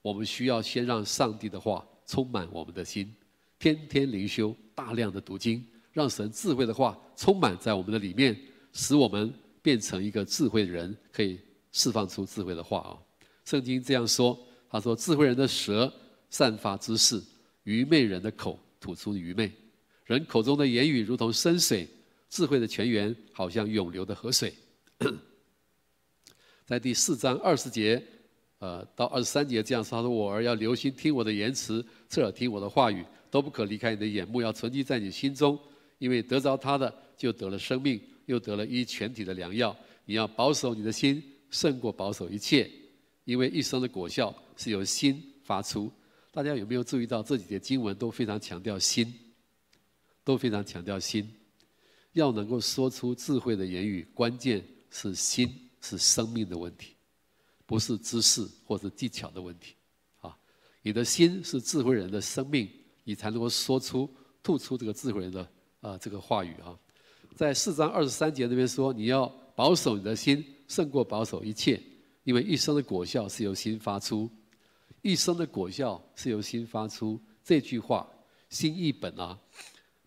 [0.01, 3.13] 我们需要先让上帝的话充满我们的心，
[3.59, 8.37] 天天灵修，大量的读经，让神智慧的话充满在我们的里面，
[8.73, 11.39] 使我们变成一个智慧的人，可以
[11.71, 12.97] 释放出智慧的话啊。
[13.45, 14.37] 圣经这样说
[14.69, 15.91] ：“他说，智慧人的舌
[16.29, 17.21] 散发知识，
[17.67, 19.51] 愚昧人的口吐出愚昧。
[20.05, 21.85] 人口中的言语如同深水，
[22.29, 24.53] 智慧的泉源好像涌流的河水。
[26.65, 28.01] ”在第四章二十节，
[28.59, 35.59] 呃，到二十三节这样说：“他说，我儿要留心听我的言辞，侧耳听我的话语，都不可离开你的眼目，要存记在你心中，
[35.97, 39.75] 因为得着他的，就得了生命，又得了医全体的良药。
[40.05, 42.71] 你要保守你的心，胜过保守一切。”
[43.25, 45.91] 因为一生的果效是由心发出，
[46.37, 49.11] 大家有没有注意到这几节经文都非常强调心，
[50.23, 51.27] 都非常强调心，
[52.13, 55.49] 要能够说出智慧的言语，关键是心，
[55.81, 56.93] 是生命的问题，
[57.65, 59.73] 不是知识或者技巧的问题。
[60.21, 60.37] 啊，
[60.83, 62.69] 你的心是智慧人的生命，
[63.03, 64.07] 你才能够说出、
[64.43, 66.77] 吐出这个智慧人的啊这个话语啊。
[67.35, 71.81] 在四章二十三节那边说，你要保守你的心，胜过保守一切。
[72.25, 74.29] 因为一生的果效是由心发出，
[75.07, 77.17] 一生的果效是由心发出。
[77.41, 78.05] 这句话
[78.49, 79.39] 新译本啊，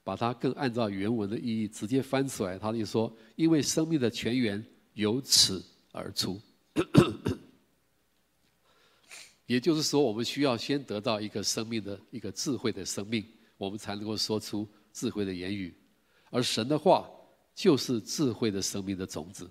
[0.05, 6.39] 把它更按照原文的意义直接翻出来，他就说：因为生命的泉源由此而出。
[9.47, 13.25] 也就是说，我们需要先得到一个生命的一个智慧的生命，
[13.57, 15.75] 我们才能够说出智慧的言语。
[16.29, 17.09] 而神的话
[17.55, 19.51] 就是智慧的生命的种子，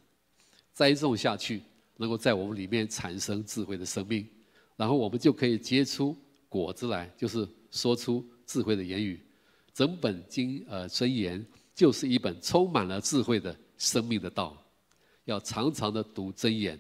[0.74, 1.64] 栽种下去。
[1.98, 4.26] 能够在我们里面产生智慧的生命，
[4.80, 6.16] 然后我们就可以结出
[6.48, 9.22] 果子来，就是说出智慧的言语。
[9.74, 14.56] 整本经呃箴言就是一本充满了智慧的生命的道，
[15.26, 16.80] 要常常的读箴言，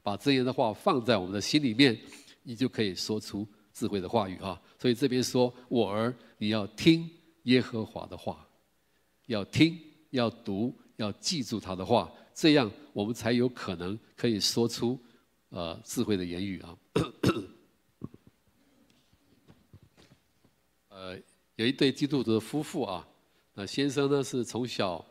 [0.00, 1.98] 把箴言的话放在我们的心里面，
[2.44, 4.60] 你就可以说出智慧的话语啊。
[4.78, 7.10] 所以这边说，我儿，你要听
[7.42, 8.46] 耶和华的话，
[9.26, 9.76] 要听，
[10.10, 12.08] 要读，要记住他的话。
[12.32, 14.96] 这样，我们才有可能可以说出
[15.50, 16.76] 呃智慧的言语啊。
[20.88, 21.16] 呃，
[21.56, 23.06] 有一对基督徒的夫妇啊，
[23.54, 25.04] 那先生呢是从小，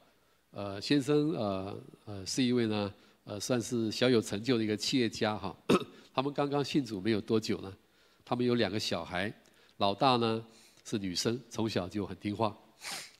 [0.52, 5.56] 呃，先生呃呃是一位呢呃算是小有成就的一个企业家哈。
[6.14, 7.74] 他们刚刚信主没有多久呢，
[8.26, 9.34] 他们有两个小孩，
[9.78, 10.46] 老大呢
[10.84, 12.58] 是女生，从小就很听话，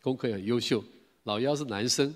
[0.02, 0.84] 功课也很优秀，
[1.24, 2.14] 老幺是男生。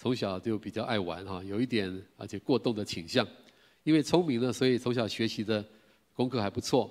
[0.00, 3.26] 从小就比较爱玩哈，有一点而且过动的倾向。
[3.88, 5.64] 因为聪明呢，所以从小学习的
[6.12, 6.90] 功课还不错。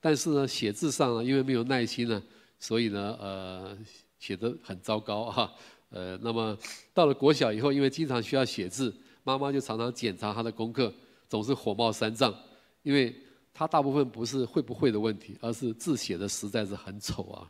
[0.00, 2.22] 但是呢，写字上呢，因为没有耐心呢，
[2.58, 3.76] 所以呢，呃，
[4.18, 5.52] 写得很糟糕哈。
[5.90, 6.56] 呃，那么
[6.94, 10.90] 到了国小以后，因为经常需要写字，妈妈就常常检查他的功课，
[11.28, 12.34] 总是火冒三丈。
[12.82, 13.14] 因为
[13.52, 17.46] 他大部分不是会不会的问题，而是字写的实在是很丑啊。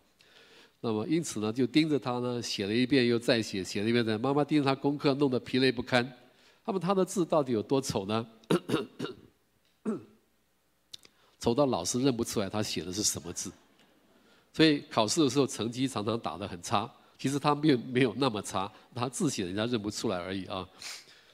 [0.80, 4.18] 那么因此呢，就盯着他呢，写了一遍又再写，写了一遍再。
[4.18, 6.12] 妈妈盯着他功课，弄得疲累不堪。
[6.64, 8.24] 那么他的字到底有多丑呢？
[11.38, 13.50] 丑到老师认不出来他写的是什么字。
[14.52, 16.90] 所以考试的时候成绩常常打得很差。
[17.18, 20.68] 其实他并没有那么差，他字写人家认不出来而已啊。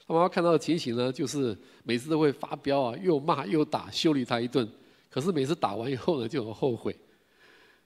[0.07, 4.69] 他妈妈看到的情形呢，就是每次都会发飙啊，又骂又打，修理他一顿。
[5.09, 6.95] 可是每次打完以后呢，就很后悔。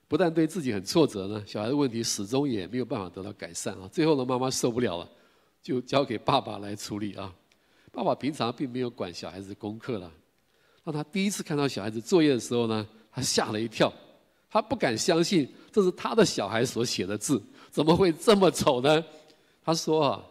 [0.06, 3.88] 不但对自己很挫折呢，小孩的问题始终也没有办法得到改善啊。
[3.90, 5.08] 最后呢，妈妈受不了了，
[5.62, 7.34] 就交给爸爸来处理啊。
[7.94, 10.12] 爸爸平常并没有管小孩子功课了。
[10.82, 13.92] 当他第一次看到小孩子作业的时候呢，他吓了一跳，
[14.50, 19.02] 他不敢相信这是他的小孩所写的字，怎么会这么丑呢？
[19.64, 20.24] 他说啊，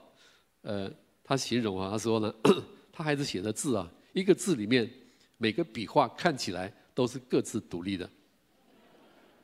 [0.64, 0.92] 呃，
[1.24, 2.34] 他形容啊，他说呢，
[2.92, 4.88] 他孩子写的字啊，一个字里面
[5.38, 8.08] 每个笔画看起来都是各自独立的，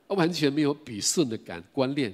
[0.08, 2.14] 完全没有笔顺的感关联，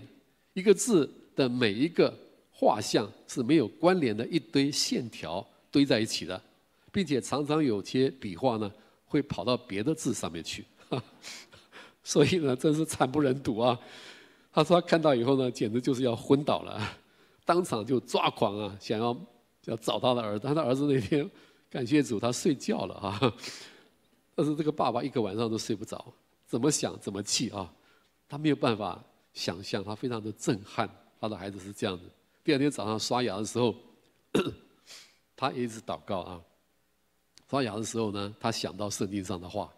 [0.53, 2.15] 一个字的每一个
[2.51, 5.45] 画像是没有关联的一堆线条。
[5.75, 6.41] 堆在一起的，
[6.89, 8.71] 并且常常有些笔画呢
[9.05, 10.63] 会跑到别的字上面去，
[12.01, 13.77] 所以呢真是惨不忍睹啊！
[14.53, 16.81] 他说他看到以后呢，简直就是要昏倒了，
[17.43, 19.13] 当场就抓狂啊，想要
[19.65, 20.47] 要找他的儿子。
[20.47, 21.29] 他的儿子那天
[21.69, 23.19] 感谢主，他睡觉了啊，
[24.33, 26.05] 但是这个爸爸一个晚上都睡不着，
[26.47, 27.69] 怎么想怎么气啊！
[28.29, 32.03] 他没有办法想象，他非常的震撼，他的孩子是这样的。
[32.45, 33.75] 第二天早上刷牙的时候。
[35.35, 36.41] 他一直祷告啊，
[37.49, 39.71] 刷牙的时候呢，他想到圣经上的话，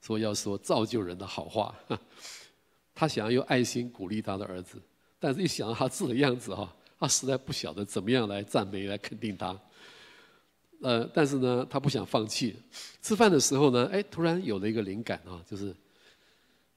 [0.00, 1.74] 说要说造就人的好话。
[2.94, 4.76] 他想要用爱心鼓励他的儿子，
[5.20, 9.56] 但是一想到他字的样子哈，他实在不晓得怎么样来赞美、来肯定他。
[10.82, 12.56] 呃，但是呢，他不想放弃。
[13.00, 15.74] 吃饭的时候呢，哎，突然有了一个灵感啊，就是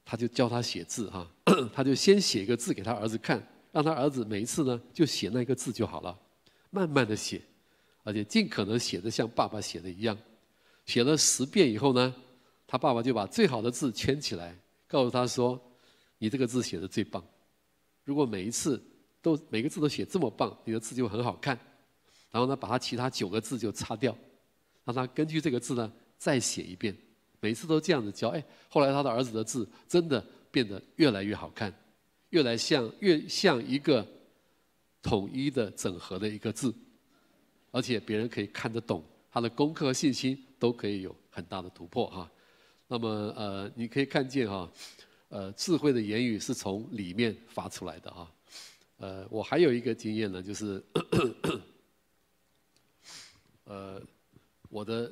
[0.04, 1.28] 他就教他写字哈，
[1.74, 6.16] 他就先写一个字给他儿子看，让他儿子每一次呢就写那个字就好了，
[6.70, 7.42] 慢慢的写。
[8.04, 10.18] 而且尽可能写得像爸爸写的一样，
[10.86, 12.14] 写了十遍以后呢，
[12.66, 14.56] 他爸爸就把最好的字圈起来，
[14.88, 15.60] 告诉他说
[16.18, 17.24] ：“你这个字写得最棒。
[18.04, 18.82] 如果每一次
[19.20, 21.58] 都每个字都写这么棒，你的字就很好看。
[22.30, 24.16] 然后呢，把他其他九个字就擦掉，
[24.84, 26.96] 让他根据这个字呢再写一遍。
[27.40, 31.72] 每次都这样子教，哎，后来他的儿子的字真的变得越来越好看，
[32.30, 34.06] 越来像越像一个
[35.02, 36.74] 统一的整合的一个字。”
[37.72, 42.30] 而且别人可以看得懂，他的功课和信心都可以有很大的突破哈。
[42.86, 44.70] 那么呃，你可以看见哈，
[45.30, 48.30] 呃，智慧的言语是从里面发出来的哈。
[48.98, 50.84] 呃，我还有一个经验呢，就是，
[53.64, 54.00] 呃，
[54.68, 55.10] 我的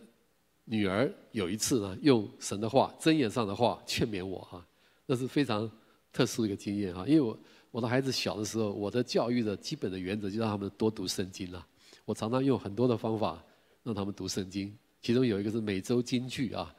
[0.67, 4.65] 女儿有一次呢，用神的话、箴言上的话劝勉我哈，
[5.07, 5.69] 那是非常
[6.13, 7.07] 特殊的一个经验哈。
[7.07, 7.39] 因为我
[7.71, 11.67] 我的孩子小的时候，我的教育的基本的原则就让他们多读圣经了。
[12.11, 13.41] 我常常用很多的方法
[13.85, 16.75] 让他们读圣经，其中有一个是每周金句啊，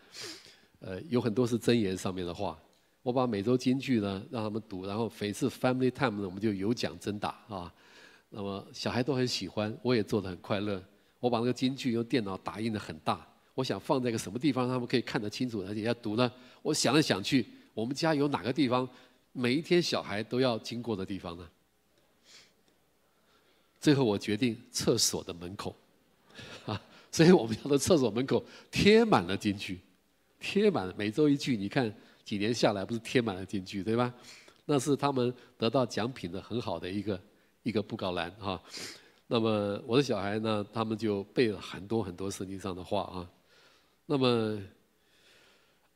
[0.82, 2.60] 呃，有很多是箴言上面的话。
[3.02, 7.74] 我把每周金句呢让他们读，然后每次 family time 呢我们就有奖征答啊。
[8.30, 10.84] 那么小孩都很喜欢，我也做得很快乐。
[11.22, 16.30] 我把那个金句用电脑打印的很大，我想放在一个什么地方他们可以看得清楚，而且要读呢？
[16.62, 18.86] 我想来想去，我们家有哪个地方
[19.32, 21.50] 每一天小孩都要经过的地方呢？
[23.82, 25.76] 最后我决定厕所的门口，
[26.68, 26.80] 啊，
[27.12, 29.80] 所以我们家的厕所门口贴满了金句，
[30.40, 31.58] 贴满每周一句。
[31.58, 31.92] 你看
[32.24, 34.14] 几年下来，不是贴满了金句，对吧？
[34.66, 37.22] 那是他们得到奖品的很好的一个
[37.64, 38.62] 一个布告栏哈。
[39.26, 43.28] 那么我的小孩呢，他们就背了很多很多圣经上的话啊。
[44.06, 44.62] 那么，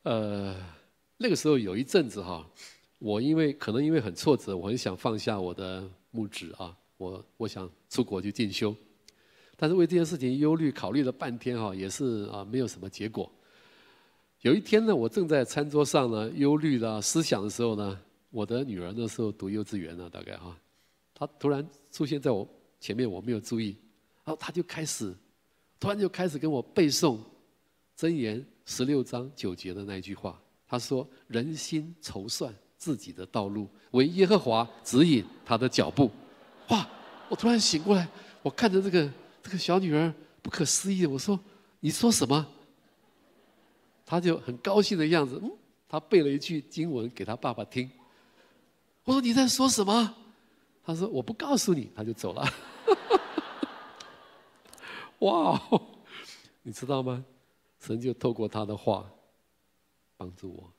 [0.02, 0.56] 呃，
[1.18, 2.44] 那个时候有一阵子哈，
[2.98, 6.76] 我因为可能因为很挫折，我很想放下我的牧职啊。
[6.96, 8.74] 我我想出国去进修，
[9.56, 13.30] 但是为这件事情忧虑考虑了半天哈，也是啊没有什么结果。
[14.42, 20.56] 有一天呢，我正在餐桌上呢忧虑的思想的时候呢，我的女儿那时候读幼稚园呢，大概哈，
[21.14, 23.76] 她突然出现在我前面，我没有注意，
[24.24, 25.14] 然后她就开始，
[25.80, 27.18] 突然就开始跟我背诵
[27.98, 36.10] 箴言十六章九节的那一句话，她说：“人心筹算自己的道路，为耶和华指引他的脚步。”
[36.68, 36.88] 哇！
[37.28, 38.08] 我突然醒过来，
[38.42, 39.10] 我看着这个
[39.42, 41.38] 这个小女儿，不可思议，我说
[41.80, 42.46] ：“你说什么？”
[44.06, 45.50] 她就很高兴的样子，嗯，
[45.88, 47.90] 她背了一句经文给她爸爸听。
[49.02, 50.14] 我说：“你在说什么？”
[50.86, 52.48] 她说：“我不告诉你。”她就走了。
[55.18, 55.60] 哇！
[56.62, 57.24] 你知道吗？
[57.80, 59.08] 神就透过她的话
[60.16, 60.72] 帮助我。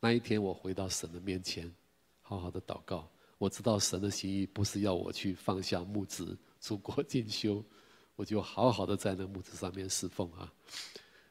[0.00, 1.70] 那一天，我回到神的面前，
[2.22, 3.06] 好好的祷告。
[3.44, 7.62] 我知道神的心意不是要我去放下牧职出国进修，
[8.16, 10.50] 我就好好的在那牧职上面侍奉啊。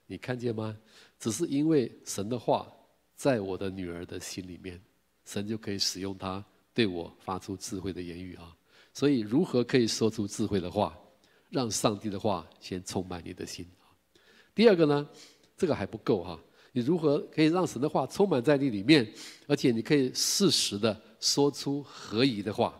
[0.06, 0.78] 你看见吗？
[1.18, 2.72] 只是因为神的话
[3.16, 4.80] 在我的女儿的心里面，
[5.26, 8.56] 神就可以使用她对我发出智慧的言语啊。
[8.94, 10.96] 所以如何可以说出智慧的话，
[11.50, 13.90] 让上帝的话先充满你的心啊。
[14.54, 15.10] 第二个呢，
[15.58, 16.40] 这个还不够哈。
[16.74, 19.12] 你如何可以让神的话充满在你里面，
[19.48, 21.02] 而且你可以适时的。
[21.24, 22.78] 说出合宜的话，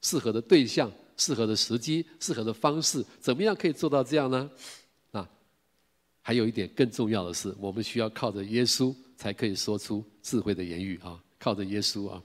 [0.00, 4.50] 适合的对象、适合的时机、适合的方式，怎么样可以做到这样呢？
[5.12, 5.28] 啊
[6.22, 11.22] 还有一点更重要的是，我们需要靠着耶稣才可以说出智慧的言语啊！
[11.38, 12.22] 靠着耶稣啊！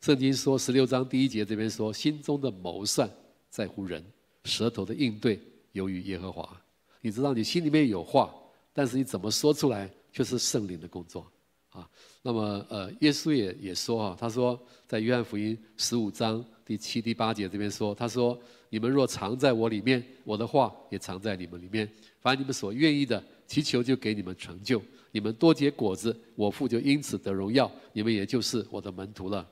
[0.00, 3.08] 圣经说十六章第一节这边说：“心中的谋算
[3.48, 4.04] 在乎人，
[4.44, 5.40] 舌头的应对
[5.72, 6.60] 由于耶和华。”
[7.00, 8.34] 你知道你心里面有话，
[8.74, 11.26] 但是你怎么说出来，却是圣灵的工作
[11.70, 11.88] 啊！
[12.22, 18.40] 那么呃，耶稣也也说啊，他说在约翰福音十五章第七、第八节这边说，他说。
[18.72, 21.90] 你们若藏在我里面，我的话也藏在你们里面。
[22.20, 24.80] 凡你们所愿意的，祈求就给你们成就。
[25.10, 27.68] 你们多结果子，我父就因此得荣耀。
[27.92, 29.44] 你们也就是我的门徒了。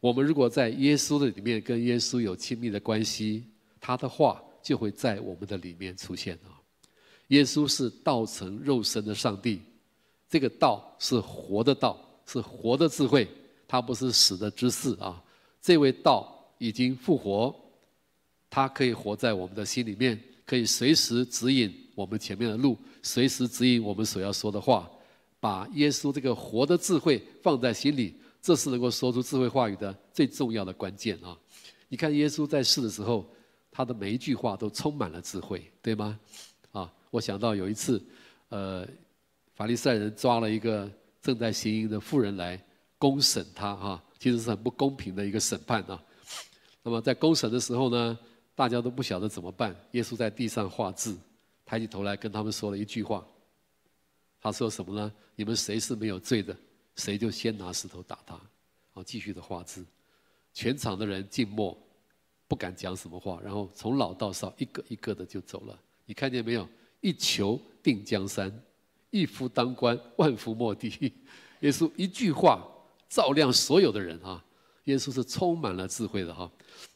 [0.00, 3.44] 我们如果在耶稣的里面跟耶稣有亲密的关系，
[3.80, 6.58] 他的话就会在我们的里面出现啊。
[7.28, 9.62] 耶稣是道成肉身的上帝，
[10.30, 13.28] 这个道是活的道，是活的智慧，
[13.68, 15.22] 它不是死的知识啊。
[15.60, 17.54] 这位道已经复活。
[18.48, 24.90] 他可以活在我们的心里面，可以随时指引我们前面的路，随时指引我们所要说的话。
[25.38, 31.38] 把耶稣这个活的智慧放在心里，这是能够说出智慧话语的最重要的关键啊！
[31.88, 33.24] 你看耶稣在世的时候，
[33.70, 36.18] 他的每一句话都充满了智慧，对吗？
[36.72, 38.02] 啊，我想到有一次，
[38.48, 38.86] 呃，
[39.60, 42.58] 法利赛人抓了一个正在行淫的妇人来
[42.96, 46.02] 公审他啊，其实是很不公平的一个审判啊。
[46.82, 48.18] 那么在公审的时候呢，
[48.54, 49.76] 大家都不晓得怎么办。
[49.90, 51.14] 耶稣在地上画字，
[51.66, 53.22] 抬起头来跟他们说了一句话。
[54.40, 55.12] 他说什么呢？
[55.36, 56.56] 你们谁是没有罪的，
[56.96, 58.40] 谁就先拿石头打他。
[58.92, 59.84] 好，继续的画字。
[60.54, 61.76] 全场的人静默，
[62.48, 63.38] 不敢讲什么话。
[63.44, 65.78] 然后从老到少，一个一个的就走了。
[66.06, 66.66] 你看见没有？
[67.02, 68.50] 一球定江山，
[69.10, 71.12] 一夫当关， 万夫莫敌。
[71.60, 72.66] 耶稣一句话
[73.08, 74.42] 照亮所有的人啊！
[74.84, 76.50] 耶稣是充满了智慧的哈。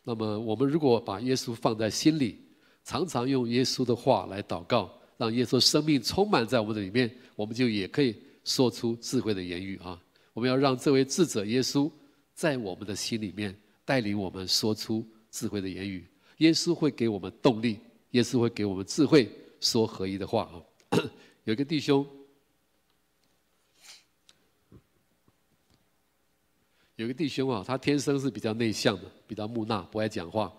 [0.04, 2.38] 那么，我们如果把耶稣放在心里，
[2.82, 10.00] 常常用耶稣的话来祷告，让耶稣生命充满在我们的里面，我们就也可以说出智慧的言语啊！
[10.32, 11.90] 我们要让这位智者耶稣
[12.34, 16.06] 在我们的心里面带领我们说出智慧的言语。
[16.38, 17.78] 耶稣会给我们动力，
[18.12, 20.50] 耶稣会给我们智慧，说合一的话
[20.90, 20.98] 啊！
[21.44, 22.06] 有一个弟兄。
[26.96, 30.52] 有个弟兄啊，他天生是比较内向的，比较木讷，不爱讲话。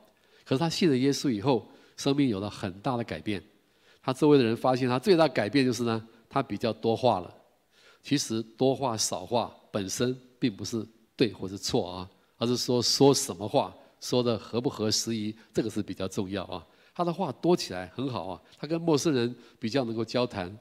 [0.43, 3.41] 可是他信了耶稣以后，生命有了很大的改变。
[4.01, 7.33] 他周围的人发现他最大改变就是呢，他比较多话了。
[8.03, 16.67] 其实多话少话本身并不是对或是错啊，而是说说什么话，说的合不合时宜，这个是比较重要啊。
[16.95, 20.57] 他的话多起来很好啊，他跟陌生人比较能够交谈，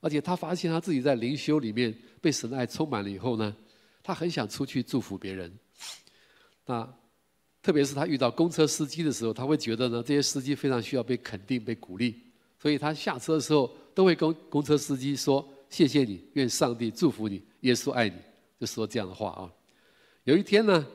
[0.00, 3.54] 而且他发现他自己在灵修里面被神爱充满了以后呢。
[4.04, 5.52] 他很想出去祝福别人，
[6.64, 6.88] 那
[7.60, 12.14] 特别是他遇到公车司机的时候，他会觉得呢，这些司机非常需要被肯定、被鼓励，
[12.56, 18.14] 所以他下车的时候都会跟公车司机说：“谢谢你，愿上帝祝福你，耶稣爱你。”
[18.60, 19.50] 就说这样的话啊。
[20.22, 20.86] 有一天呢，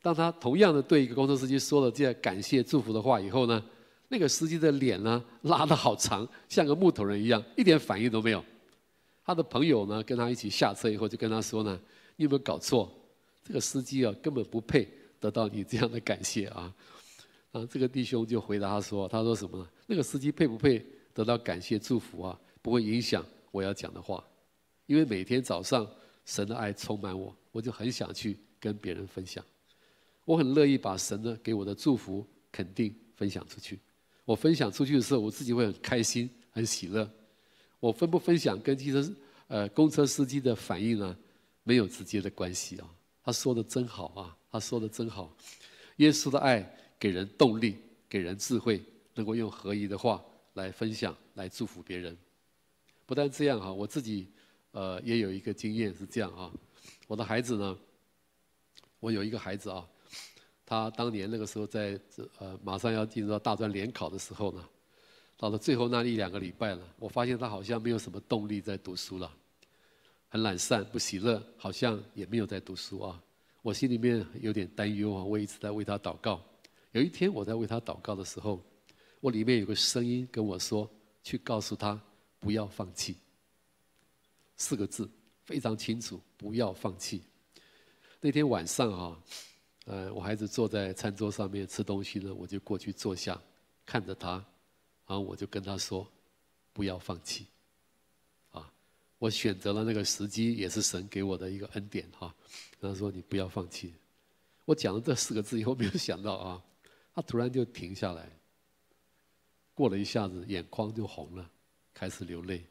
[0.00, 3.60] 当他同样的对一个公车司机说了这样感谢、祝福的话以后呢，
[4.12, 8.44] 那个司机的脸呢拉得好长，像个木头人一样，一点反应都没有。
[9.24, 11.80] 他的朋友呢跟他一起下车以后，就跟他说呢。
[12.16, 12.92] 你有没有搞错？
[13.42, 14.86] 这个司机啊，根本不配
[15.18, 16.74] 得到你这样的感谢啊！
[17.50, 19.66] 啊，这个弟兄就回答他说：“他说什么呢？
[19.86, 22.38] 那个司机配不配得到感谢祝福啊？
[22.60, 24.22] 不会影响我要讲的话，
[24.84, 25.88] 因为每天早上
[26.26, 29.42] 神的爱充满我，我就很想去跟别人分享。
[30.26, 33.78] 我很乐意把神的给我的祝福肯定分享出去。
[34.30, 37.10] 我分享出去的时候，我自己会很开心、很喜乐。
[37.80, 39.12] 我分不分享跟汽车
[39.48, 41.16] 呃公车司机的反应呢？”
[41.64, 42.88] 没有直接的关系啊！
[43.22, 44.36] 他说的真好啊！
[44.50, 45.36] 他说的真好。
[45.96, 46.64] 耶稣的爱
[46.98, 47.76] 给人动力，
[48.08, 48.80] 给人智慧，
[49.14, 52.16] 能够用合一的话来分享，来祝福别人。
[53.04, 54.28] 不但这样哈，我自己
[54.70, 56.50] 呃也有一个经验是这样啊。
[57.08, 57.76] 我的孩子呢，
[59.00, 59.86] 我有一个孩子啊，
[60.70, 61.98] 他当年那个时候在
[62.38, 64.64] 呃马上要进入到大专联考的时候呢，
[65.36, 69.28] 到了最后那一两个礼拜了，我发现他好像没有什么动力在读书了。
[70.28, 73.20] 很懒散，不喜乐，好像也没有在读书啊。
[73.62, 76.40] 我心里面有点担忧啊，我一直在为他祷告。
[76.92, 78.62] 有一天我在为他祷告的时候，
[79.18, 80.88] 我里面有个声音跟我说
[81.24, 82.00] ：“去告诉他
[82.38, 83.16] 不要放弃。”
[84.56, 85.10] 四个字
[85.42, 87.24] 非常清楚，不要放弃。
[88.20, 89.18] 那天晚上啊，
[89.86, 93.40] 呃，我孩子坐在餐桌上面吃东西呢，我就过去坐下，
[93.84, 94.32] 看着他，
[95.06, 96.06] 然后我就跟他说
[96.72, 97.46] ：“不要放弃。”
[98.52, 98.70] 啊
[99.18, 102.34] 我选择了那个时机，也是神给我的一个恩典哈。
[102.80, 103.94] 他说：“你不要放弃。”
[104.64, 106.62] 我讲了这四个字以后，没有想到啊，
[107.14, 108.30] 他突然就停下来，
[109.74, 111.50] 过了一下子，眼眶就红了，
[111.92, 112.64] 开始流泪，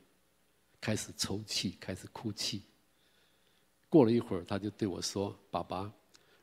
[0.80, 2.64] 开始抽泣，开始哭泣。
[3.90, 5.92] 过了一会儿，他就对我说：“爸爸，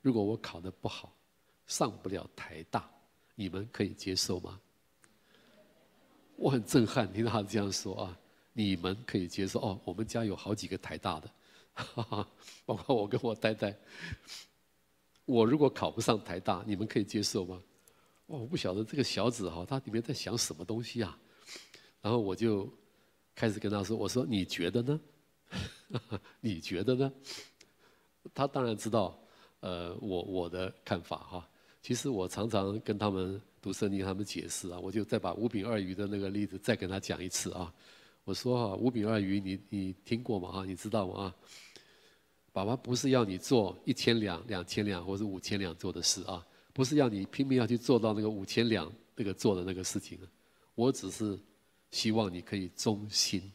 [0.06, 1.12] 如果我考得不好，
[1.66, 2.88] 上不了台大，
[3.34, 4.60] 你们可以接受吗？”
[6.38, 8.16] 我很震撼，听到他这样说啊，
[8.52, 9.80] 你们可以接受哦？
[9.84, 11.28] 我们家有好几个台大的，
[11.74, 12.28] 哈哈，
[12.64, 13.76] 包括我跟我太太。
[15.24, 17.60] 我如果考不上台大，你们可以接受吗？
[18.26, 21.18] 哦，我不晓得这个小子哈，他里面在想什么东西啊？
[22.00, 22.72] 然后我就
[23.34, 25.00] 开始跟他说：“我说你觉得呢？
[26.38, 27.12] 你觉得呢？”
[28.32, 29.18] 他当然知道，
[29.60, 31.48] 呃，我我的看法哈。
[31.82, 37.72] 其实我常常跟他们读圣经，他们解释啊，我就再把五饼二鱼的那个例子再跟他讲一次啊。
[38.24, 40.50] 我说哈，五饼二鱼，你你听过吗？
[40.50, 41.24] 哈，你知道吗？
[41.24, 41.34] 啊？
[42.52, 50.18] 爸爸不是要你做一千两、两千两或者五千两做的事啊，不是要你拼命要去做到那个五千两那个做的那个事情。
[50.74, 51.38] 我只是
[51.90, 53.52] 希望你可以忠心，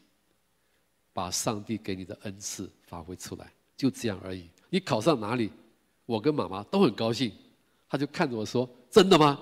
[1.12, 4.50] 把上帝给你的恩赐发挥出来，就这样而已。
[4.70, 5.52] 你考上哪里，
[6.12, 7.32] 我跟妈妈都很高兴。
[7.88, 9.40] 他就看着我说：“真的吗？”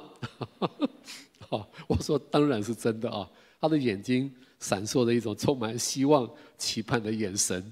[1.49, 7.71] 好，我说：“当然是真的啊。”他的眼睛闪烁着一种充满希望、期盼的眼神。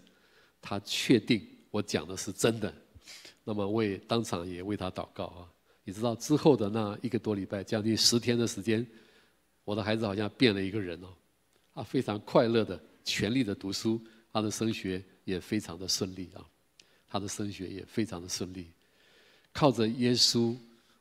[0.62, 1.48] 他确定。
[1.70, 2.74] 我讲的是真的，
[3.44, 5.46] 那么我也当场也为他祷告啊。
[5.84, 8.86] 你知道之后的那一个多礼拜，将近十天的时间，
[9.64, 11.08] 我的孩子好像变了一个人哦。
[11.74, 16.42] 他非常快乐的、全力的读书，他的升学也非常的顺利啊。
[17.08, 18.72] 他的升学也非常的顺利，
[19.58, 20.56] 靠着耶稣，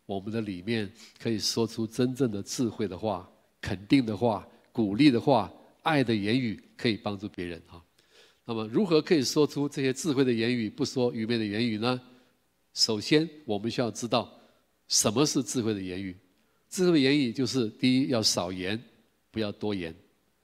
[0.07, 3.31] 我们的里面可以说出真正的智慧的话、
[3.61, 5.53] 肯定的话、鼓励的话、
[5.83, 7.85] 爱的言语，可以帮助别人哈。
[8.47, 12.01] 那么，如何可以说出这些智慧的言语，不说愚昧的言语呢？
[12.73, 14.33] 首先，我们需要知道
[14.89, 16.17] 什么是智慧的言语。
[16.71, 18.83] 智慧的言语就是：第一，要少言，
[19.31, 19.93] 不要多言；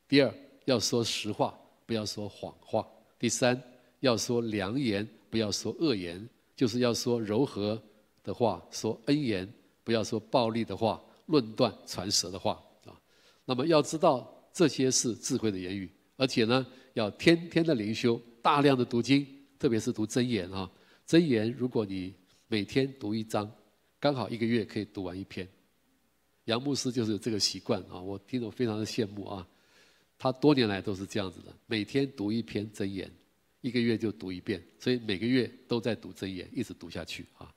[0.06, 0.30] 第二，
[0.66, 2.86] 要说实话，不要说谎话；
[3.18, 3.58] 第三，
[4.00, 7.82] 要说良言，不要说恶言，就是要说柔和
[8.22, 9.50] 的话，说恩言，
[9.82, 12.98] 不要说暴力的话，论断传舌的话啊。
[13.44, 19.26] 那么，要知道这些是智慧的言语，而且呢，要天天的灵修，大量的读经，
[19.58, 20.70] 特别是读真言啊。
[21.04, 22.14] 真言，如果你
[22.46, 23.50] 每天读一章，
[23.98, 25.48] 刚好一个月可以读完一篇。
[26.44, 29.46] 杨牧师就是有这个习惯啊，我听得非常的羡慕啊。
[30.18, 33.10] 他多年来都是这样子的，每天读一篇真言，
[33.60, 37.52] 一个月就读一遍，所以每个月都在读真言，一直读下去啊。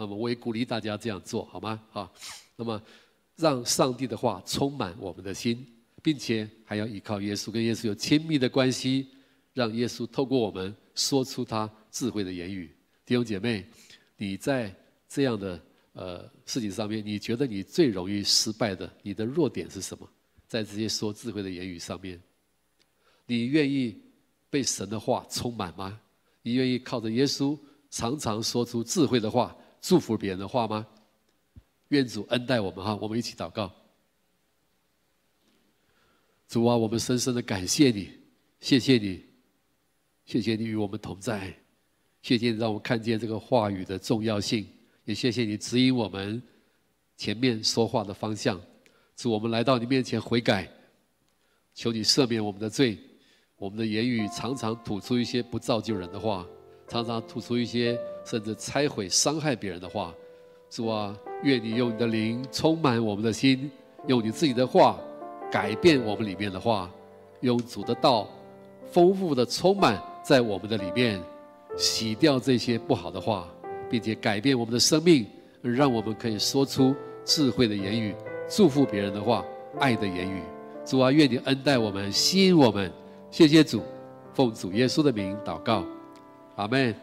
[0.00, 1.80] 那么我也鼓励大家这样做好吗？
[1.92, 2.10] 啊，
[2.56, 2.82] 那么
[3.36, 5.64] 让上帝的话充满我们的心。
[6.02, 9.08] 并且还要依靠耶稣，跟耶稣有亲密的关系，
[9.52, 12.74] 让耶稣透过我们说出他智慧的言语。
[13.04, 13.66] 弟兄姐妹，
[14.16, 14.74] 你在
[15.06, 20.08] 这样的呃事情上面，你觉得你最容易失败的，你的弱点是什么？
[20.48, 22.18] 在这些说智慧的言语上面，
[23.26, 24.00] 你愿意
[24.48, 26.00] 被神的话充满吗？
[26.40, 27.58] 你愿意靠着耶稣
[27.90, 30.86] 常常说出智慧的话，祝福别人的话吗？
[31.88, 33.72] 愿主恩待我们哈，我们一起祷告。
[36.46, 38.10] 主啊，我们深深的感谢你，
[38.60, 39.24] 谢谢你，
[40.24, 41.54] 谢谢你与我们同在，
[42.22, 44.66] 谢谢你让我们看见这个话语的重要性，
[45.04, 46.42] 也谢谢你指引我们
[47.16, 48.60] 前面说话的方向。
[49.16, 50.70] 主，我们来到你面前悔改，
[51.74, 52.98] 求你赦免我们的罪，
[53.56, 56.46] 我们的言语常常吐出一些不造就人的话，
[56.90, 60.12] 常常吐出一些甚至拆毁、伤害别人的话。
[60.68, 63.70] 主啊，愿你用你的灵充满我们的心，
[64.08, 64.98] 用你自己的话。
[65.52, 66.88] 改变我们里面的话，
[67.40, 68.28] 用主的道，
[68.92, 71.20] 丰富的充满在我们的里面，
[71.76, 73.48] 洗掉这些不好的话，
[73.90, 75.26] 并且改变我们的生命，
[75.60, 78.14] 让我们可以说出智慧的言语，
[78.48, 79.44] 祝福别人的话，
[79.80, 80.40] 爱的言语。
[80.84, 82.88] 主啊，愿你恩待我们，吸引我们。
[83.28, 83.82] 谢谢主，
[84.32, 85.84] 奉主耶稣的名祷告，
[86.60, 86.94] 阿门。